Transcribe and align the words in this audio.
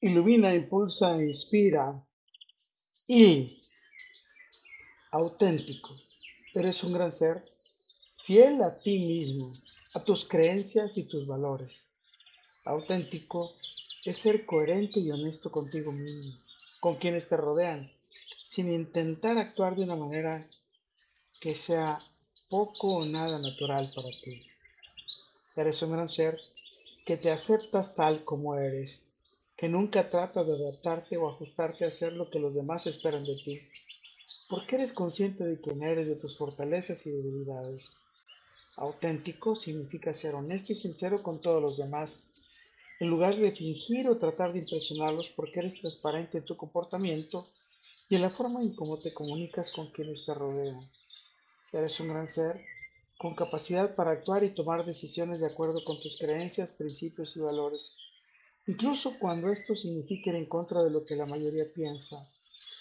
ilumina, 0.00 0.54
impulsa, 0.54 1.16
inspira 1.22 2.04
y 3.08 3.62
auténtico. 5.10 5.94
Eres 6.54 6.82
un 6.84 6.92
gran 6.92 7.12
ser, 7.12 7.42
fiel 8.24 8.62
a 8.62 8.78
ti 8.78 8.98
mismo, 8.98 9.52
a 9.94 10.04
tus 10.04 10.28
creencias 10.28 10.96
y 10.98 11.08
tus 11.08 11.26
valores. 11.26 11.86
Auténtico 12.64 13.54
es 14.04 14.18
ser 14.18 14.44
coherente 14.44 15.00
y 15.00 15.10
honesto 15.10 15.50
contigo 15.50 15.92
mismo, 15.92 16.34
con 16.80 16.96
quienes 16.96 17.28
te 17.28 17.36
rodean, 17.36 17.90
sin 18.42 18.72
intentar 18.72 19.38
actuar 19.38 19.76
de 19.76 19.84
una 19.84 19.96
manera 19.96 20.46
que 21.40 21.56
sea 21.56 21.98
poco 22.50 22.98
o 22.98 23.04
nada 23.04 23.38
natural 23.38 23.88
para 23.94 24.10
ti. 24.10 24.44
Eres 25.56 25.80
un 25.82 25.92
gran 25.92 26.08
ser 26.08 26.36
que 27.06 27.16
te 27.16 27.30
aceptas 27.30 27.96
tal 27.96 28.24
como 28.24 28.56
eres 28.56 29.05
que 29.56 29.68
nunca 29.70 30.10
tratas 30.10 30.46
de 30.46 30.52
adaptarte 30.52 31.16
o 31.16 31.30
ajustarte 31.30 31.86
a 31.86 31.88
hacer 31.88 32.12
lo 32.12 32.28
que 32.28 32.38
los 32.38 32.54
demás 32.54 32.86
esperan 32.86 33.24
de 33.24 33.36
ti, 33.36 33.58
porque 34.50 34.76
eres 34.76 34.92
consciente 34.92 35.44
de 35.44 35.60
quién 35.60 35.82
eres, 35.82 36.08
de 36.08 36.16
tus 36.16 36.36
fortalezas 36.36 37.06
y 37.06 37.10
debilidades. 37.10 37.90
Auténtico 38.76 39.56
significa 39.56 40.12
ser 40.12 40.34
honesto 40.34 40.74
y 40.74 40.76
sincero 40.76 41.22
con 41.22 41.40
todos 41.40 41.62
los 41.62 41.78
demás, 41.78 42.30
en 43.00 43.08
lugar 43.08 43.34
de 43.36 43.50
fingir 43.50 44.08
o 44.08 44.18
tratar 44.18 44.52
de 44.52 44.58
impresionarlos 44.58 45.30
porque 45.30 45.60
eres 45.60 45.80
transparente 45.80 46.38
en 46.38 46.44
tu 46.44 46.56
comportamiento 46.56 47.44
y 48.10 48.16
en 48.16 48.22
la 48.22 48.30
forma 48.30 48.60
en 48.60 48.76
cómo 48.76 48.98
te 48.98 49.14
comunicas 49.14 49.70
con 49.70 49.90
quienes 49.90 50.26
te 50.26 50.34
rodean. 50.34 50.80
Eres 51.72 51.98
un 52.00 52.08
gran 52.08 52.28
ser 52.28 52.62
con 53.18 53.34
capacidad 53.34 53.94
para 53.96 54.10
actuar 54.10 54.44
y 54.44 54.54
tomar 54.54 54.84
decisiones 54.84 55.40
de 55.40 55.46
acuerdo 55.46 55.82
con 55.84 55.98
tus 55.98 56.18
creencias, 56.18 56.76
principios 56.76 57.34
y 57.36 57.40
valores 57.40 57.92
incluso 58.66 59.12
cuando 59.18 59.50
esto 59.50 59.74
signifique 59.74 60.30
ir 60.30 60.36
en 60.36 60.46
contra 60.46 60.82
de 60.82 60.90
lo 60.90 61.02
que 61.04 61.16
la 61.16 61.26
mayoría 61.26 61.64
piensa, 61.74 62.16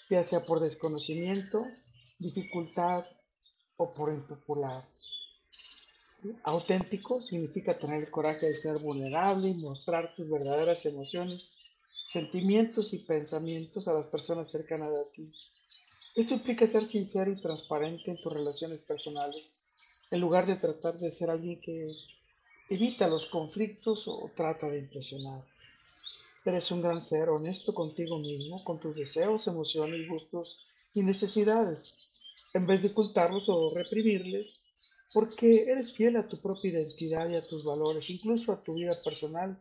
ya 0.09 0.23
sea 0.23 0.45
por 0.45 0.61
desconocimiento, 0.61 1.65
dificultad 2.19 3.05
o 3.77 3.91
por 3.91 4.11
impopular. 4.13 4.87
Auténtico 6.43 7.21
significa 7.21 7.77
tener 7.77 8.01
el 8.01 8.09
coraje 8.09 8.47
de 8.47 8.53
ser 8.53 8.79
vulnerable 8.79 9.49
y 9.49 9.61
mostrar 9.61 10.15
tus 10.15 10.29
verdaderas 10.29 10.85
emociones, 10.85 11.57
sentimientos 12.05 12.93
y 12.93 12.99
pensamientos 12.99 13.87
a 13.87 13.93
las 13.93 14.07
personas 14.07 14.49
cercanas 14.49 14.89
a 14.89 15.11
ti. 15.13 15.31
Esto 16.15 16.33
implica 16.33 16.65
ser 16.65 16.85
sincero 16.85 17.31
y 17.31 17.41
transparente 17.41 18.09
en 18.09 18.17
tus 18.17 18.33
relaciones 18.33 18.81
personales, 18.83 19.75
en 20.11 20.21
lugar 20.21 20.47
de 20.47 20.55
tratar 20.55 20.97
de 20.97 21.11
ser 21.11 21.29
alguien 21.29 21.59
que 21.61 21.83
evita 22.69 23.07
los 23.07 23.25
conflictos 23.27 24.07
o 24.07 24.31
trata 24.35 24.67
de 24.67 24.79
impresionar. 24.79 25.43
Eres 26.45 26.69
un 26.69 26.83
gran 26.83 27.01
ser, 27.01 27.29
honesto 27.29 27.73
contigo 27.73 28.19
mismo, 28.19 28.63
con 28.63 28.79
tus 28.79 28.95
deseos, 28.95 29.47
emociones, 29.47 30.07
gustos 30.07 30.59
y 30.93 31.01
necesidades, 31.01 31.97
en 32.53 32.67
vez 32.67 32.83
de 32.83 32.89
ocultarlos 32.89 33.49
o 33.49 33.73
reprimirles, 33.73 34.59
porque 35.11 35.63
eres 35.63 35.93
fiel 35.93 36.17
a 36.17 36.27
tu 36.27 36.39
propia 36.39 36.69
identidad 36.69 37.27
y 37.29 37.35
a 37.35 37.47
tus 37.47 37.63
valores, 37.63 38.11
incluso 38.11 38.51
a 38.51 38.61
tu 38.61 38.75
vida 38.75 38.93
personal 39.03 39.59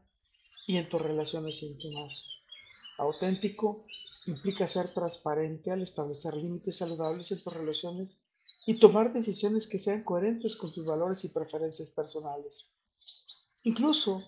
y 0.67 0.77
en 0.77 0.87
tus 0.91 1.01
relaciones 1.01 1.63
íntimas. 1.63 2.29
Auténtico 2.99 3.81
implica 4.27 4.69
ser 4.69 4.93
transparente 4.93 5.71
al 5.71 5.81
establecer 5.81 6.35
límites 6.35 6.77
saludables 6.77 7.33
en 7.33 7.43
tus 7.43 7.55
relaciones 7.55 8.19
y 8.67 8.79
tomar 8.79 9.15
decisiones 9.15 9.67
que 9.67 9.79
sean 9.79 10.05
coherentes 10.05 10.57
con 10.57 10.71
tus 10.71 10.85
valores 10.85 11.25
y 11.25 11.29
preferencias 11.31 11.89
personales. 11.89 12.67
Incluso 13.63 14.21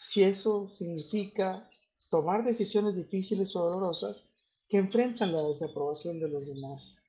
si 0.00 0.22
eso 0.22 0.70
significa 0.72 1.68
tomar 2.14 2.44
decisiones 2.44 2.94
difíciles 2.94 3.56
o 3.56 3.64
dolorosas 3.68 4.22
que 4.68 4.76
enfrentan 4.76 5.32
la 5.32 5.42
desaprobación 5.42 6.20
de 6.20 6.28
los 6.28 6.46
demás. 6.46 7.00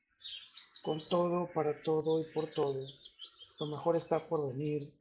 Con 0.83 0.99
todo, 1.09 1.47
para 1.53 1.79
todo 1.83 2.19
y 2.19 2.23
por 2.33 2.47
todo, 2.47 2.83
lo 3.59 3.65
mejor 3.67 3.95
está 3.95 4.27
por 4.27 4.49
venir, 4.49 4.91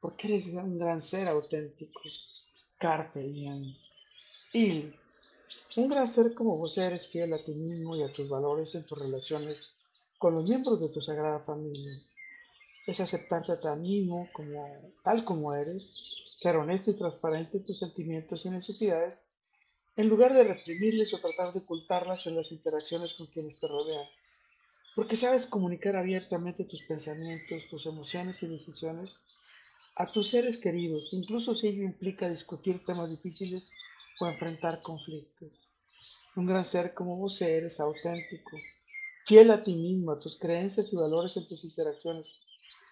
porque 0.00 0.28
eres 0.28 0.50
un 0.50 0.78
gran 0.78 1.02
ser 1.02 1.26
auténtico. 1.26 2.00
Carpe 2.78 3.20
diem. 3.20 3.74
Y 4.52 4.94
un 5.76 5.88
gran 5.88 6.06
ser 6.06 6.32
como 6.34 6.56
vos 6.56 6.78
eres 6.78 7.08
fiel 7.08 7.32
a 7.34 7.40
ti 7.40 7.50
mismo 7.50 7.96
y 7.96 8.04
a 8.04 8.12
tus 8.12 8.28
valores 8.28 8.72
en 8.76 8.86
tus 8.86 8.96
relaciones 8.96 9.72
con 10.18 10.34
los 10.34 10.48
miembros 10.48 10.80
de 10.80 10.90
tu 10.90 11.02
sagrada 11.02 11.40
familia. 11.40 12.00
Es 12.86 13.00
aceptarte 13.00 13.50
a 13.50 13.60
ti 13.60 13.80
mismo 13.80 14.28
como, 14.32 14.94
tal 15.02 15.24
como 15.24 15.52
eres, 15.52 15.94
ser 16.36 16.54
honesto 16.54 16.92
y 16.92 16.94
transparente 16.94 17.56
en 17.56 17.64
tus 17.64 17.80
sentimientos 17.80 18.46
y 18.46 18.50
necesidades 18.50 19.24
en 19.98 20.08
lugar 20.08 20.32
de 20.32 20.44
reprimirles 20.44 21.12
o 21.12 21.18
tratar 21.18 21.52
de 21.52 21.58
ocultarlas 21.58 22.28
en 22.28 22.36
las 22.36 22.52
interacciones 22.52 23.14
con 23.14 23.26
quienes 23.26 23.58
te 23.58 23.66
rodean. 23.66 24.06
Porque 24.94 25.16
sabes 25.16 25.48
comunicar 25.48 25.96
abiertamente 25.96 26.62
tus 26.64 26.82
pensamientos, 26.82 27.68
tus 27.68 27.84
emociones 27.86 28.40
y 28.44 28.46
decisiones 28.46 29.24
a 29.96 30.08
tus 30.08 30.28
seres 30.28 30.58
queridos, 30.58 31.12
incluso 31.14 31.52
si 31.56 31.66
ello 31.66 31.82
implica 31.82 32.28
discutir 32.28 32.80
temas 32.84 33.10
difíciles 33.10 33.72
o 34.20 34.28
enfrentar 34.28 34.80
conflictos. 34.82 35.50
Un 36.36 36.46
gran 36.46 36.64
ser 36.64 36.94
como 36.94 37.16
vos 37.16 37.42
eres 37.42 37.80
auténtico, 37.80 38.56
fiel 39.24 39.50
a 39.50 39.64
ti 39.64 39.74
mismo, 39.74 40.12
a 40.12 40.20
tus 40.20 40.38
creencias 40.38 40.92
y 40.92 40.96
valores 40.96 41.36
en 41.36 41.48
tus 41.48 41.64
interacciones 41.64 42.40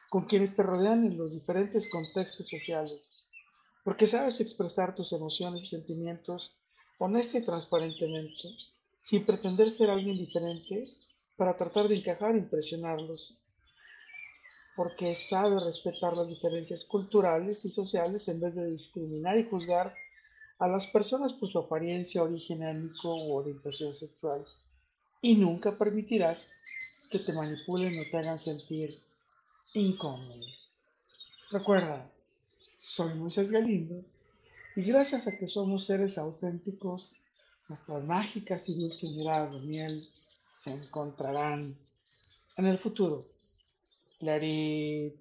con 0.09 0.25
quienes 0.25 0.57
te 0.57 0.65
rodean 0.65 1.07
en 1.07 1.17
los 1.17 1.35
diferentes 1.35 1.89
contextos 1.89 2.49
sociales, 2.49 3.29
porque 3.85 4.09
sabes 4.09 4.41
expresar 4.41 4.97
tus 4.97 5.13
emociones 5.13 5.67
y 5.67 5.69
sentimientos 5.69 6.57
honesta 6.99 7.39
y 7.39 7.45
transparentemente, 7.45 8.49
sin 8.97 9.25
pretender 9.25 9.71
ser 9.71 9.91
alguien 9.91 10.17
diferente 10.17 10.83
para 11.37 11.57
tratar 11.57 11.89
de 11.89 11.97
encajar 11.97 12.35
e 12.35 12.39
impresionarlos, 12.39 13.37
porque 14.77 15.15
sabe 15.15 15.61
respetar 15.61 16.15
las 16.15 16.29
diferencias 16.29 16.85
culturales 16.85 17.65
y 17.65 17.71
sociales 17.71 18.29
en 18.29 18.41
vez 18.41 18.55
de 18.55 18.67
discriminar 18.67 19.39
y 19.39 19.49
juzgar 19.49 19.95
a 20.59 20.69
las 20.69 20.87
personas 20.87 21.35
por 21.35 21.51
su 21.51 21.59
apariencia, 21.59 22.23
origen 22.23 22.63
étnico 22.63 23.15
u 23.15 23.35
orientación 23.35 23.95
sexual. 23.95 24.45
Y 25.21 25.35
nunca 25.35 25.73
permitirás 25.73 26.63
que 27.11 27.19
te 27.19 27.33
manipulen 27.33 27.99
o 27.99 28.03
te 28.11 28.19
hagan 28.19 28.39
sentir 28.39 28.91
incómodo. 29.75 30.47
Recuerda, 31.51 32.11
soy 32.77 33.15
Moisés 33.15 33.51
Galindo 33.51 34.05
y 34.77 34.83
gracias 34.83 35.27
a 35.27 35.37
que 35.37 35.49
somos 35.49 35.87
seres 35.87 36.19
auténticos, 36.19 37.17
nuestras 37.69 38.05
mágicas 38.05 38.69
y 38.69 38.75
dulces 38.75 39.11
miradas 39.11 39.53
de 39.53 39.67
miel 39.67 40.09
se 40.43 40.71
encontrarán 40.71 41.75
en 42.59 42.67
el 42.67 42.77
futuro. 42.77 43.21
Let 44.21 45.13